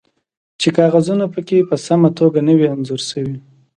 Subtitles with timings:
[0.61, 3.37] چې کاغذونه پکې په سمه توګه نه وي انځور شوي